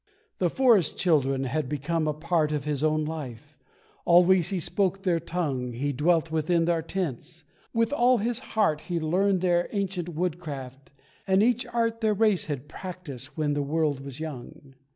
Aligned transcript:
The 0.39 0.49
forest 0.49 0.97
children 0.97 1.43
had 1.43 1.69
become 1.69 2.07
a 2.07 2.13
part 2.15 2.51
Of 2.51 2.63
his 2.65 2.83
own 2.83 3.05
life 3.05 3.55
always 4.03 4.49
he 4.49 4.59
spoke 4.59 5.03
their 5.03 5.19
tongue, 5.19 5.73
He 5.73 5.93
dwelt 5.93 6.31
within 6.31 6.65
their 6.65 6.81
tents 6.81 7.43
with 7.71 7.93
all 7.93 8.17
his 8.17 8.39
heart 8.57 8.81
He 8.87 8.99
learned 8.99 9.41
their 9.41 9.69
ancient 9.71 10.09
woodcraft, 10.09 10.89
and 11.27 11.43
each 11.43 11.67
art 11.67 12.01
Their 12.01 12.15
race 12.15 12.45
had 12.47 12.67
practised 12.67 13.37
when 13.37 13.53
the 13.53 13.61
world 13.61 13.99
was 14.03 14.19
young. 14.19 14.73